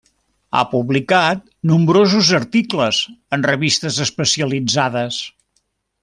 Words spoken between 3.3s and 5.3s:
a revistes especialitzades.